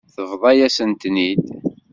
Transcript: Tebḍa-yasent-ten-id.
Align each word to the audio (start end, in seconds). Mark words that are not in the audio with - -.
Tebḍa-yasent-ten-id. 0.13 1.45